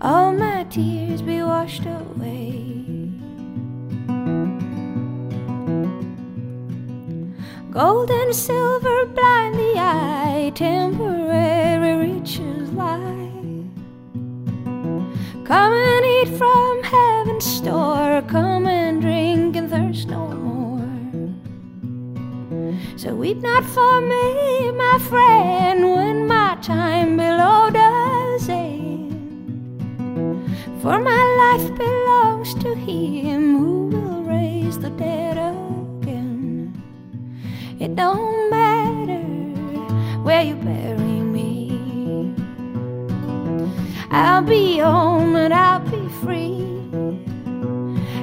All 0.00 0.32
my 0.32 0.64
tears 0.64 1.22
be 1.22 1.42
washed 1.44 1.86
away. 1.86 2.79
Gold 7.70 8.10
and 8.10 8.34
silver 8.34 9.06
blind 9.06 9.54
the 9.54 9.74
eye, 9.78 10.50
temporary 10.56 11.94
riches 12.08 12.68
lie. 12.72 13.30
Come 15.44 15.72
and 15.72 16.04
eat 16.04 16.36
from 16.36 16.82
heaven's 16.82 17.44
store, 17.44 18.22
come 18.22 18.66
and 18.66 19.00
drink 19.00 19.54
and 19.54 19.70
thirst 19.70 20.08
no 20.08 20.26
more. 20.26 20.82
So 22.96 23.14
weep 23.14 23.40
not 23.40 23.62
for 23.62 24.00
me, 24.00 24.72
my 24.72 24.98
friend, 25.08 25.92
when 25.92 26.26
my 26.26 26.58
time 26.60 27.16
below 27.16 27.70
does 27.70 28.48
end. 28.48 29.12
For 30.82 30.98
my 30.98 31.24
life 31.42 31.72
belongs 31.78 32.52
to 32.54 32.74
Him 32.74 33.56
who 33.58 33.86
will 33.86 34.24
raise 34.24 34.76
the 34.76 34.90
dead. 34.90 35.49
It 37.80 37.96
don't 37.96 38.50
matter 38.50 39.22
where 40.22 40.42
you 40.42 40.54
bury 40.54 41.22
me. 41.36 42.34
I'll 44.10 44.42
be 44.42 44.80
home 44.80 45.34
and 45.34 45.54
I'll 45.54 45.80
be 45.80 46.06
free. 46.22 46.60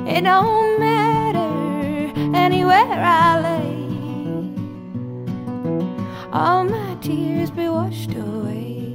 It 0.05 0.21
don't 0.25 0.79
matter 0.79 2.13
anywhere 2.35 2.85
I 2.87 3.39
lay. 3.41 3.73
All 6.31 6.63
my 6.63 6.95
tears 7.01 7.49
be 7.49 7.67
washed 7.67 8.13
away. 8.13 8.93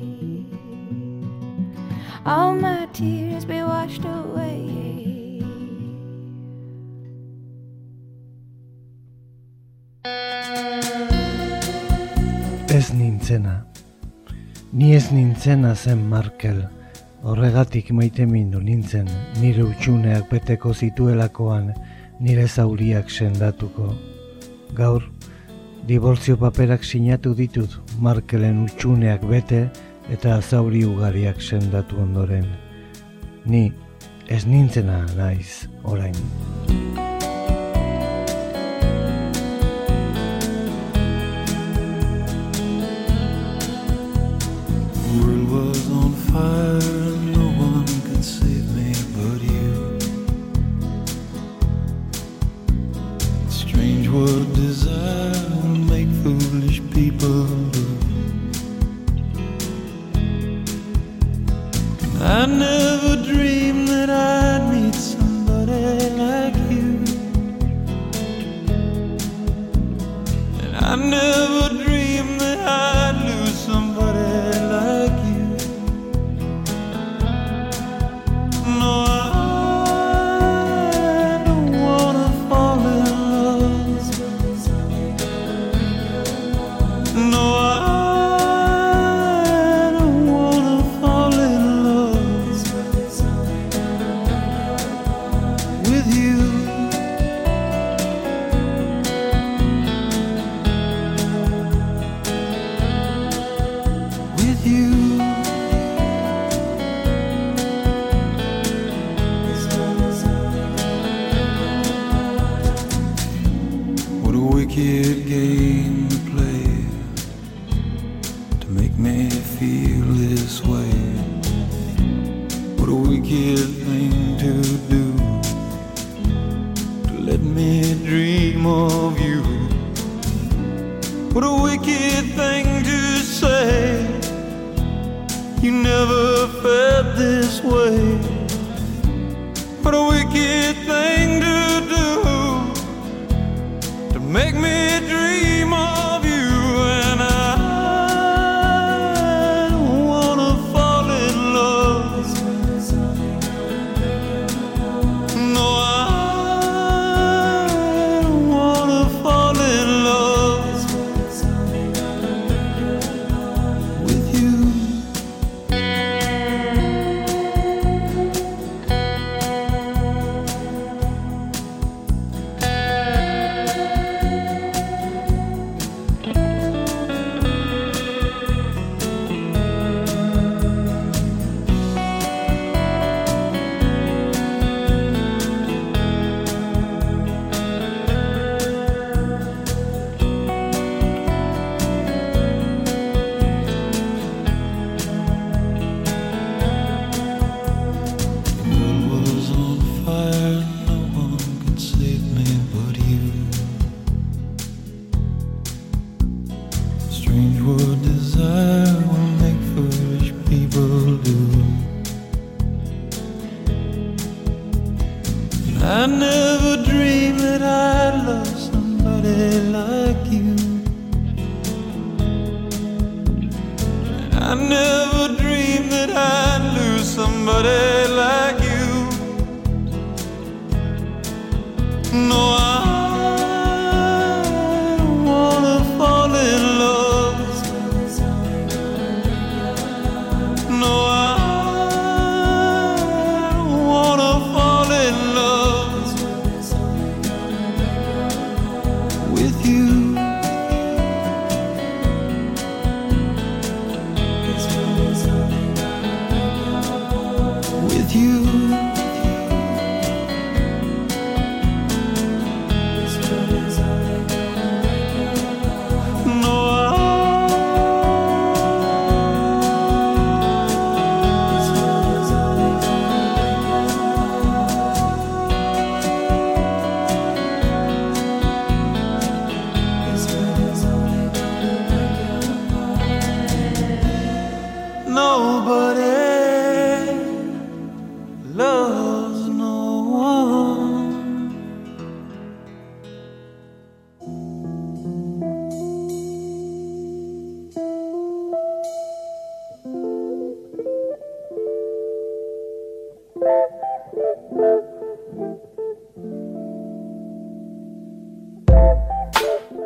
All 2.25 2.55
my 2.55 2.87
tears 2.93 3.45
be 3.45 3.61
washed 3.63 4.05
away. 4.05 4.32
Nintzena. 13.23 13.65
Ni 14.73 14.95
ez 14.95 15.13
nintzena 15.13 15.75
zen 15.77 16.09
Markel. 16.09 16.65
Horregatik 17.23 17.93
maite 17.95 18.27
mindu 18.27 18.59
nintzen, 18.59 19.07
nire 19.41 19.63
utxuneak 19.63 20.27
beteko 20.31 20.75
zituelakoan 20.75 21.73
nire 22.19 22.49
zauriak 22.49 23.11
sendatuko. 23.11 23.95
Gaur, 24.75 25.07
dibortzio 25.87 26.37
paperak 26.37 26.83
sinatu 26.83 27.35
ditut 27.35 27.79
Markelen 28.01 28.65
utxuneak 28.65 29.23
bete 29.23 29.69
eta 30.11 30.41
zauri 30.43 30.85
ugariak 30.85 31.41
sendatu 31.41 32.03
ondoren. 32.03 32.47
Ni 33.47 33.71
ez 34.27 34.47
nintzena 34.47 35.05
naiz 35.17 35.69
orain. 35.85 36.82
Fire 46.33 46.79
and 46.79 47.33
no 47.33 47.47
one 47.67 47.85
could 48.07 48.25
save 48.25 48.67
me 48.75 48.91
but 49.15 49.41
you. 49.53 49.99
Strange 53.51 54.09
what 54.09 54.55
desire 54.55 55.49
will 55.51 55.77
make 55.93 56.09
foolish 56.23 56.81
people 56.95 57.47
do. 57.77 57.87
I 62.21 62.47
never 62.47 63.02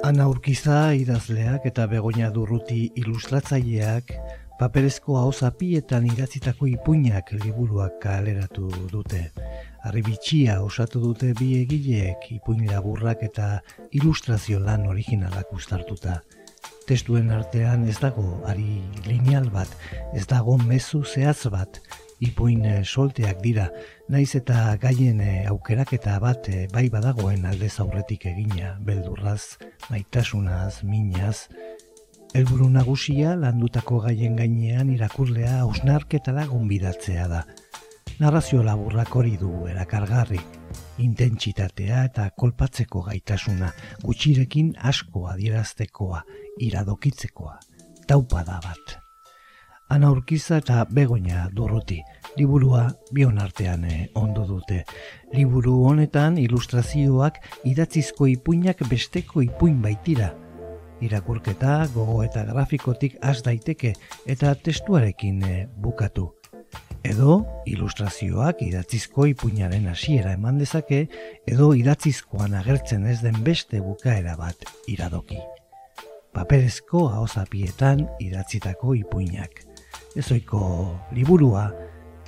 Ana 0.07 0.29
Urkiza 0.31 0.93
idazleak 0.95 1.65
eta 1.67 1.85
Begoña 1.91 2.29
Durruti 2.31 2.93
ilustratzaileak 3.01 4.13
paperezko 4.61 5.17
hauzapietan 5.19 6.07
idatzitako 6.07 6.69
ipuinak 6.71 7.33
liburuak 7.41 7.97
kaleratu 8.05 8.69
dute. 8.93 9.25
Arribitxia 9.91 10.61
osatu 10.63 11.03
dute 11.09 11.33
bi 11.41 11.49
egileek 11.59 12.31
ipuin 12.39 12.63
laburrak 12.71 13.27
eta 13.27 13.49
ilustrazio 13.99 14.63
lan 14.63 14.87
originalak 14.87 15.51
uztartuta. 15.59 16.21
Testuen 16.87 17.35
artean 17.35 17.89
ez 17.91 17.99
dago 17.99 18.29
ari 18.47 18.79
lineal 19.11 19.51
bat, 19.51 19.75
ez 20.15 20.23
dago 20.31 20.55
mezu 20.69 21.03
zehatz 21.03 21.51
bat, 21.51 21.83
ipuin 22.21 22.65
eh, 22.65 22.83
solteak 22.85 23.43
dira, 23.45 23.71
naiz 24.09 24.35
eta 24.39 24.77
gaien 24.81 25.21
eh, 25.21 25.47
aukeraketa 25.51 26.19
bat 26.23 26.49
eh, 26.49 26.67
bai 26.73 26.89
badagoen 26.93 27.45
aldez 27.47 27.75
aurretik 27.81 28.27
egina, 28.33 28.77
beldurraz, 28.81 29.59
maitasunaz, 29.91 30.83
minaz, 30.85 31.49
Helburu 32.37 32.67
nagusia 32.69 33.31
landutako 33.39 34.03
gaien 34.05 34.35
gainean 34.37 34.91
irakurlea 34.93 35.61
hausnarketara 35.63 36.43
gonbidatzea 36.51 37.29
da. 37.31 37.39
Narrazio 38.19 38.61
laburrak 38.67 39.15
hori 39.17 39.39
du 39.41 39.53
erakargarri, 39.71 40.43
intentsitatea 41.07 42.03
eta 42.11 42.29
kolpatzeko 42.43 43.07
gaitasuna, 43.09 43.73
gutxirekin 44.05 44.75
asko 44.93 45.27
adieraztekoa, 45.33 46.23
iradokitzekoa, 46.69 47.59
taupada 48.09 48.61
bat. 48.69 48.97
Ana 49.89 50.11
Urkiza 50.11 50.57
eta 50.59 50.85
Begoña 50.91 51.45
Durruti, 51.55 52.01
liburua 52.37 52.89
bion 53.15 53.39
artean 53.39 53.85
eh, 53.87 54.09
ondo 54.19 54.43
dute. 54.47 54.81
Liburu 55.33 55.77
honetan 55.87 56.39
ilustrazioak 56.43 57.39
idatzizko 57.71 58.27
ipuinak 58.27 58.83
besteko 58.91 59.45
ipuin 59.47 59.79
baitira, 59.83 60.33
irakurketa 61.01 61.77
gogo 61.95 62.23
eta 62.25 62.43
grafikotik 62.49 63.15
has 63.23 63.45
daiteke 63.47 63.93
eta 64.27 64.55
testuarekin 64.55 65.45
eh, 65.47 65.69
bukatu. 65.77 66.33
Edo 67.07 67.37
ilustrazioak 67.71 68.65
idatzizko 68.67 69.29
ipuinaren 69.31 69.87
hasiera 69.87 70.33
eman 70.35 70.59
dezake 70.59 71.05
edo 71.47 71.71
idatzizkoan 71.79 72.59
agertzen 72.59 73.07
ez 73.07 73.21
den 73.23 73.39
beste 73.47 73.79
bukaera 73.85 74.35
bat 74.41 74.67
iradoki. 74.91 75.39
Paperezko 76.35 77.07
ahozapietan 77.13 78.03
idatzitako 78.21 78.99
ipuinak. 78.99 79.66
Ezoiko 80.17 80.61
liburua, 81.13 81.67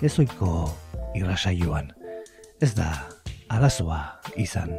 ezoiko 0.05 0.51
irrasaioan. 1.17 1.89
Ez 2.61 2.75
da 2.77 2.91
arazoa 3.49 4.03
izan. 4.37 4.77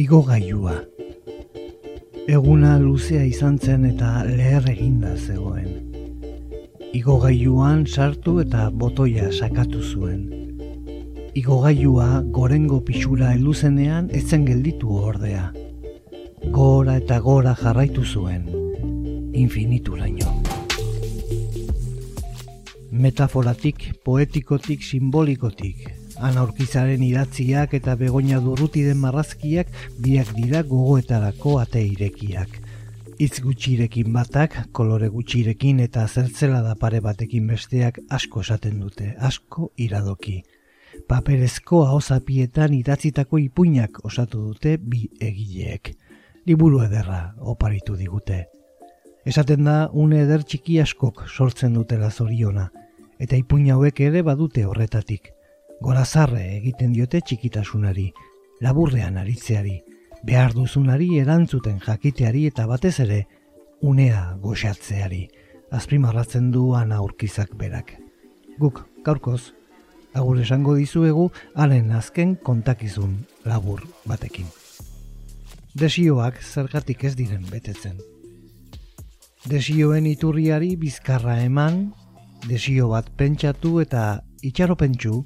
Igogailua. 0.00 0.78
Eguna 2.32 2.70
luzea 2.80 3.24
izan 3.28 3.58
zen 3.60 3.82
eta 3.84 4.22
leher 4.24 4.70
eginda 4.72 5.10
zegoen. 5.12 5.74
Igogailuan 6.96 7.82
sartu 7.84 8.38
eta 8.40 8.70
botoia 8.70 9.28
sakatu 9.28 9.82
zuen. 9.82 10.22
Igogailua 11.36 12.08
gorengo 12.38 12.80
pixura 12.88 13.34
eluzenean 13.36 14.08
etzen 14.22 14.48
gelditu 14.48 14.96
ordea. 15.10 15.50
Gora 16.56 16.96
eta 17.02 17.20
gora 17.20 17.52
jarraitu 17.60 18.06
zuen, 18.06 18.48
infinituraino. 19.44 20.32
Metaforatik, 22.90 23.90
poetikotik, 24.02 24.80
simbolikotik, 24.80 25.90
Ana 26.20 26.42
Urkizaren 26.44 27.00
idatziak 27.00 27.72
eta 27.78 27.94
Begoña 27.96 28.42
Durruti 28.44 28.82
den 28.84 28.98
marrazkiak 29.00 29.70
biak 30.04 30.34
dira 30.36 30.60
gogoetarako 30.68 31.54
ate 31.62 31.80
irekiak. 31.80 32.58
Itz 33.24 33.40
gutxirekin 33.40 34.12
batak, 34.12 34.58
kolore 34.76 35.08
gutxirekin 35.14 35.80
eta 35.80 36.04
zertzela 36.08 36.60
da 36.66 36.74
pare 36.76 37.00
batekin 37.00 37.48
besteak 37.48 38.02
asko 38.18 38.44
esaten 38.44 38.78
dute, 38.84 39.14
asko 39.16 39.70
iradoki. 39.80 40.42
Paperezko 41.08 41.86
ahozapietan 41.86 42.76
idatzitako 42.76 43.40
ipuinak 43.46 44.04
osatu 44.04 44.44
dute 44.50 44.76
bi 44.76 45.06
egileek. 45.20 45.94
Liburu 46.44 46.84
ederra 46.84 47.22
oparitu 47.40 47.96
digute. 47.96 48.44
Esaten 49.24 49.64
da 49.64 49.80
une 49.92 50.20
eder 50.26 50.44
txiki 50.44 50.80
askok 50.84 51.26
sortzen 51.28 51.80
dutela 51.80 52.10
zoriona, 52.10 52.70
eta 53.18 53.40
ipuin 53.40 53.72
hauek 53.72 54.00
ere 54.04 54.22
badute 54.22 54.68
horretatik. 54.68 55.32
Gorazarre 55.80 56.42
egiten 56.58 56.92
diote 56.92 57.22
txikitasunari, 57.24 58.10
laburrean 58.60 59.16
aritzeari, 59.16 59.78
behar 60.28 60.52
duzunari 60.52 61.14
erantzuten 61.22 61.78
jakiteari 61.80 62.44
eta 62.50 62.66
batez 62.68 62.98
ere 63.06 63.22
unea 63.80 64.34
goxatzeari, 64.42 65.22
azpimarratzen 65.72 66.50
du 66.52 66.74
ana 66.76 67.00
urkizak 67.00 67.56
berak. 67.56 67.94
Guk, 68.60 68.84
gaurkoz, 69.06 69.54
agur 70.12 70.40
esango 70.42 70.76
dizuegu 70.76 71.30
haren 71.54 71.92
azken 71.96 72.36
kontakizun 72.36 73.16
labur 73.48 73.80
batekin. 74.04 74.46
Desioak 75.72 76.42
zergatik 76.42 77.04
ez 77.04 77.14
diren 77.16 77.46
betetzen. 77.48 77.96
Desioen 79.48 80.04
iturriari 80.04 80.74
bizkarra 80.76 81.38
eman, 81.40 81.86
desio 82.48 82.90
bat 82.92 83.08
pentsatu 83.16 83.78
eta 83.80 84.20
itxaropentsu 84.44 85.22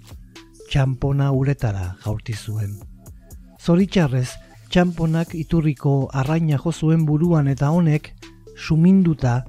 txampona 0.70 1.30
uretara 1.32 1.94
jaurti 2.04 2.34
zuen. 2.34 2.74
Zoritxarrez, 3.60 4.28
txamponak 4.68 5.34
iturriko 5.38 6.08
arraina 6.12 6.58
jo 6.58 6.72
zuen 6.72 7.04
buruan 7.06 7.48
eta 7.48 7.70
honek, 7.70 8.12
suminduta, 8.56 9.44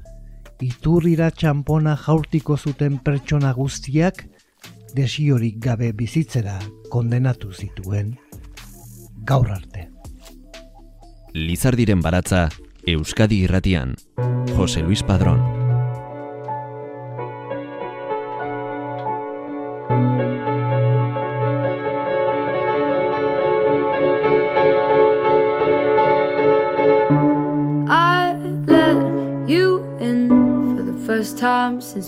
iturrira 0.61 1.31
txampona 1.31 1.95
jaurtiko 1.97 2.57
zuten 2.57 2.99
pertsona 3.03 3.53
guztiak, 3.53 4.25
desiorik 4.95 5.59
gabe 5.59 5.91
bizitzera 5.91 6.59
kondenatu 6.89 7.51
zituen. 7.51 8.15
Gaur 9.25 9.51
arte. 9.51 9.89
Lizardiren 11.33 12.01
baratza, 12.01 12.47
Euskadi 12.87 13.41
irratian, 13.43 13.95
Jose 14.55 14.81
Luis 14.81 15.03
Padrón. 15.03 15.64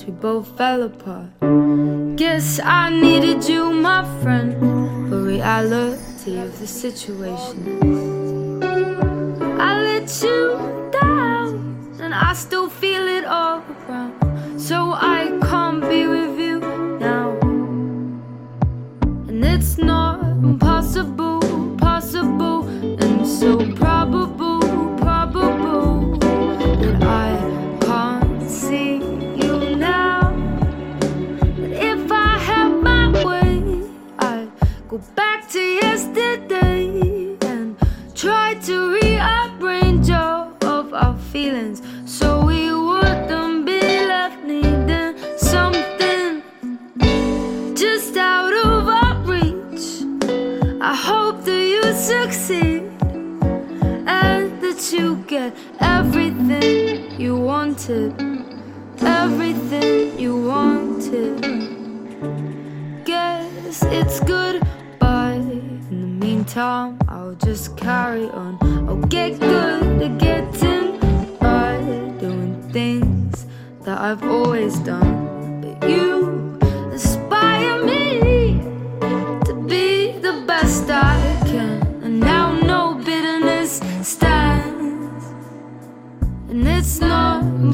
we 0.06 0.12
both 0.12 0.58
fell 0.58 0.84
apart. 0.84 1.30
Guess 2.18 2.60
I 2.60 2.89
needed 2.89 3.48
you, 3.48 3.72
my 3.72 4.04
friend. 4.22 5.10
But 5.10 5.18
reality 5.18 6.38
of 6.38 6.60
the 6.60 6.68
situation 6.68 7.58
is 7.84 8.18
I 9.60 9.82
let 9.82 10.24
you 10.24 10.57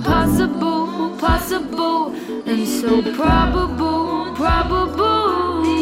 possible, 0.04 1.18
possible, 1.18 2.14
and 2.46 2.68
so 2.68 3.02
probable, 3.16 4.34
probable. 4.36 5.73